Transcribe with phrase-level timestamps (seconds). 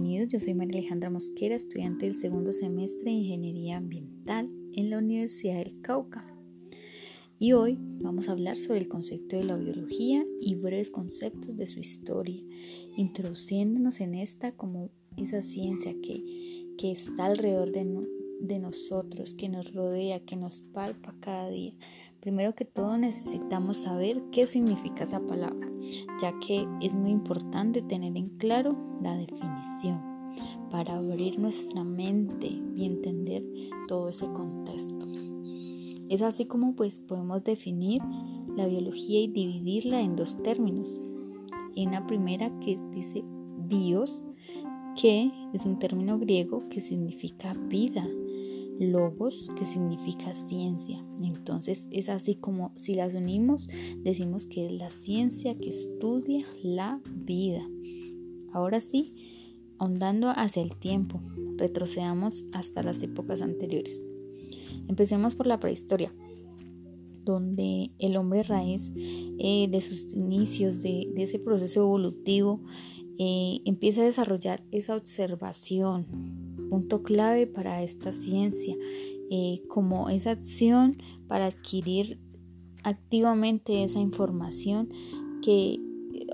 [0.00, 4.96] Bienvenidos, yo soy María Alejandra Mosquera, estudiante del segundo semestre de Ingeniería Ambiental en la
[4.96, 6.26] Universidad del Cauca.
[7.38, 11.66] Y hoy vamos a hablar sobre el concepto de la biología y breves conceptos de
[11.66, 12.42] su historia,
[12.96, 18.08] introduciéndonos en esta como esa ciencia que, que está alrededor de,
[18.40, 21.74] de nosotros, que nos rodea, que nos palpa cada día.
[22.20, 25.70] Primero que todo necesitamos saber qué significa esa palabra
[26.20, 30.00] ya que es muy importante tener en claro la definición
[30.70, 33.44] para abrir nuestra mente y entender
[33.88, 35.06] todo ese contexto.
[36.08, 38.02] Es así como pues podemos definir
[38.56, 41.00] la biología y dividirla en dos términos.
[41.76, 43.24] En la primera que dice
[43.68, 44.26] bios,
[45.00, 48.06] que es un término griego que significa vida
[48.80, 51.04] logos, que significa ciencia.
[51.22, 53.68] Entonces es así como si las unimos,
[54.02, 57.62] decimos que es la ciencia que estudia la vida.
[58.52, 59.14] Ahora sí,
[59.78, 61.20] ahondando hacia el tiempo,
[61.56, 64.02] retrocedamos hasta las épocas anteriores.
[64.88, 66.12] Empecemos por la prehistoria,
[67.24, 72.60] donde el hombre raíz eh, de sus inicios, de, ese proceso evolutivo,
[73.18, 76.06] eh, empieza a desarrollar esa observación,
[76.70, 78.74] punto clave para esta ciencia,
[79.30, 80.96] eh, como esa acción
[81.28, 82.18] para adquirir
[82.82, 84.88] activamente esa información
[85.42, 85.78] que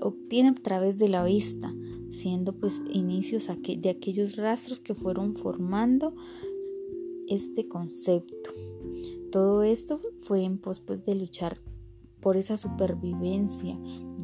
[0.01, 1.73] obtiene a través de la vista,
[2.09, 6.13] siendo pues inicios de aquellos rastros que fueron formando
[7.27, 8.51] este concepto.
[9.31, 11.59] Todo esto fue en pos pues, de luchar
[12.21, 13.77] por esa supervivencia,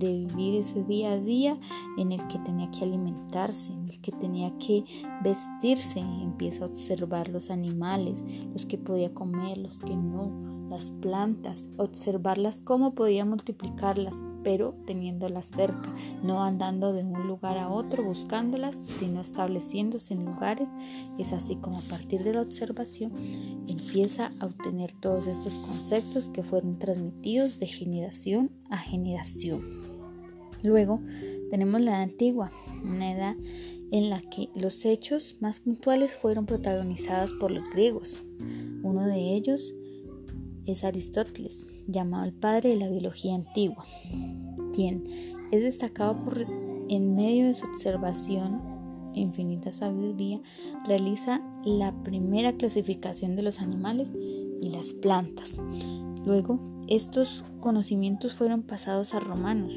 [0.04, 1.58] de vivir ese día a día
[1.98, 4.84] en el que tenía que alimentarse, en el que tenía que
[5.24, 8.24] vestirse, empieza a observar los animales,
[8.54, 15.46] los que podía comer, los que no, las plantas, observarlas cómo podía multiplicarlas, pero teniéndolas
[15.46, 20.70] cerca, no andando de un lugar a otro buscándolas, sino estableciéndose en lugares.
[21.20, 23.12] Es así como a partir de la observación
[23.68, 29.93] empieza a obtener todos estos conceptos que fueron transmitidos de generación a generación.
[30.64, 31.02] Luego
[31.50, 32.52] tenemos la antigua,
[32.84, 33.36] una edad
[33.92, 38.26] en la que los hechos más puntuales fueron protagonizados por los griegos.
[38.82, 39.76] Uno de ellos
[40.66, 43.86] es Aristóteles, llamado el padre de la biología antigua,
[44.74, 45.04] quien
[45.52, 46.48] es destacado por,
[46.90, 48.62] en medio de su observación
[49.14, 50.42] infinita sabiduría,
[50.88, 55.62] realiza la primera clasificación de los animales y las plantas.
[56.26, 59.74] Luego, estos conocimientos fueron pasados a romanos,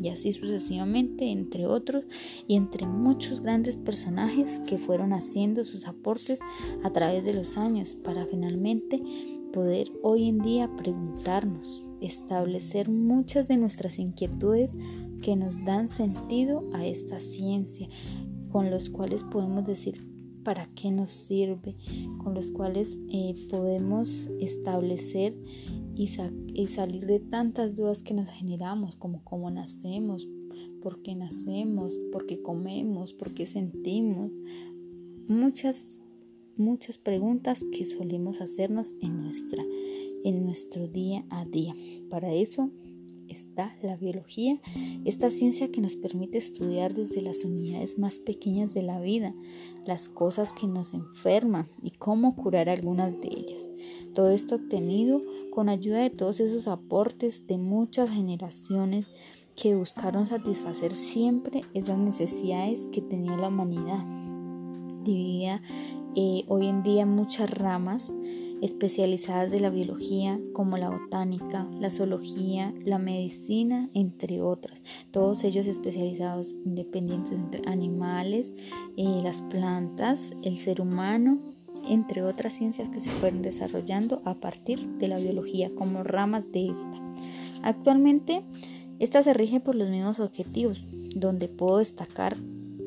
[0.00, 2.04] y así sucesivamente, entre otros,
[2.48, 6.40] y entre muchos grandes personajes que fueron haciendo sus aportes
[6.82, 9.02] a través de los años para finalmente
[9.52, 14.74] poder hoy en día preguntarnos, establecer muchas de nuestras inquietudes
[15.22, 17.88] que nos dan sentido a esta ciencia,
[18.50, 20.02] con los cuales podemos decir
[20.44, 21.76] para qué nos sirve,
[22.18, 25.34] con los cuales eh, podemos establecer
[25.94, 26.06] y,
[26.66, 30.28] salir de tantas dudas que nos generamos, como cómo nacemos,
[30.80, 34.30] por qué nacemos, por qué comemos, por qué sentimos.
[35.28, 36.00] Muchas
[36.56, 39.64] muchas preguntas que solemos hacernos en, nuestra,
[40.24, 41.74] en nuestro día a día.
[42.10, 42.70] Para eso
[43.32, 44.60] está la biología,
[45.04, 49.34] esta ciencia que nos permite estudiar desde las unidades más pequeñas de la vida,
[49.86, 53.68] las cosas que nos enferman y cómo curar algunas de ellas.
[54.14, 59.06] Todo esto obtenido con ayuda de todos esos aportes de muchas generaciones
[59.56, 64.04] que buscaron satisfacer siempre esas necesidades que tenía la humanidad,
[65.04, 65.60] dividida
[66.16, 68.12] eh, hoy en día muchas ramas
[68.62, 74.82] especializadas de la biología como la botánica, la zoología, la medicina, entre otras.
[75.10, 78.54] Todos ellos especializados independientes entre animales,
[78.96, 81.38] eh, las plantas, el ser humano,
[81.88, 86.70] entre otras ciencias que se fueron desarrollando a partir de la biología como ramas de
[86.70, 87.14] esta.
[87.62, 88.44] Actualmente,
[88.98, 90.84] esta se rige por los mismos objetivos,
[91.14, 92.36] donde puedo destacar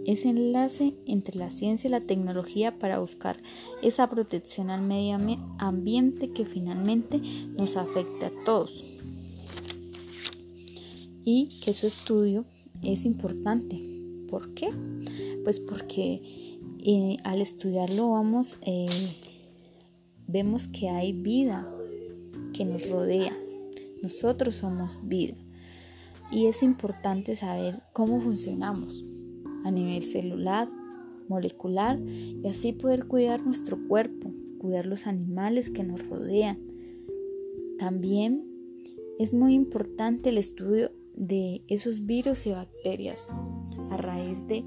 [0.05, 3.41] ese enlace entre la ciencia y la tecnología para buscar
[3.81, 5.17] esa protección al medio
[5.59, 7.21] ambiente que finalmente
[7.57, 8.83] nos afecta a todos.
[11.25, 12.45] Y que su estudio
[12.81, 13.81] es importante.
[14.29, 14.69] ¿Por qué?
[15.43, 16.21] Pues porque
[16.83, 18.87] eh, al estudiarlo vamos, eh,
[20.27, 21.69] vemos que hay vida
[22.53, 23.37] que nos rodea.
[24.01, 25.35] Nosotros somos vida.
[26.29, 29.05] Y es importante saber cómo funcionamos
[29.63, 30.69] a nivel celular,
[31.27, 36.59] molecular y así poder cuidar nuestro cuerpo, cuidar los animales que nos rodean.
[37.77, 38.45] También
[39.19, 43.27] es muy importante el estudio de esos virus y bacterias
[43.89, 44.65] a raíz de,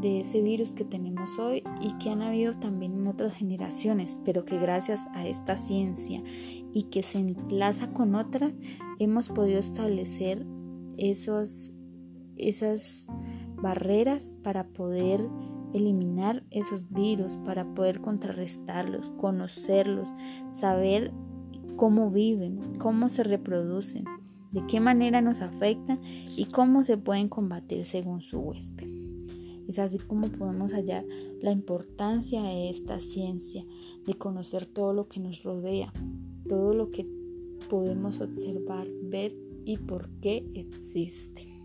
[0.00, 4.44] de ese virus que tenemos hoy y que han habido también en otras generaciones, pero
[4.44, 6.22] que gracias a esta ciencia
[6.72, 8.52] y que se enlaza con otras,
[8.98, 10.44] hemos podido establecer
[10.98, 11.72] esos,
[12.36, 13.06] esas
[13.62, 15.26] barreras para poder
[15.72, 20.10] eliminar esos virus, para poder contrarrestarlos, conocerlos,
[20.50, 21.12] saber
[21.76, 24.04] cómo viven, cómo se reproducen,
[24.52, 26.00] de qué manera nos afectan
[26.36, 28.88] y cómo se pueden combatir según su huésped.
[29.68, 31.04] Es así como podemos hallar
[31.40, 33.64] la importancia de esta ciencia,
[34.04, 35.92] de conocer todo lo que nos rodea,
[36.48, 37.06] todo lo que
[37.68, 39.32] podemos observar, ver
[39.64, 41.59] y por qué existe.